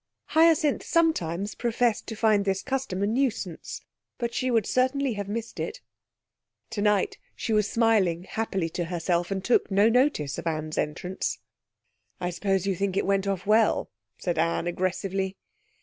Hyacinth 0.29 0.81
sometimes 0.81 1.53
professed 1.53 2.07
to 2.07 2.15
find 2.15 2.43
this 2.43 2.63
custom 2.63 3.03
a 3.03 3.05
nuisance, 3.05 3.81
but 4.17 4.33
she 4.33 4.49
would 4.49 4.65
certainly 4.65 5.13
have 5.13 5.29
missed 5.29 5.59
it. 5.59 5.79
Tonight 6.71 7.19
she 7.35 7.53
was 7.53 7.69
smiling 7.69 8.23
happily 8.23 8.67
to 8.69 8.85
herself, 8.85 9.29
and 9.29 9.45
took 9.45 9.69
no 9.69 9.89
notice 9.89 10.39
of 10.39 10.47
Anne's 10.47 10.79
entrance. 10.79 11.37
'I 12.19 12.31
suppose 12.31 12.65
you 12.65 12.73
think 12.75 12.97
it 12.97 13.05
went 13.05 13.27
off 13.27 13.45
well,' 13.45 13.91
said 14.17 14.39
Anne 14.39 14.65
aggressively. 14.65 15.37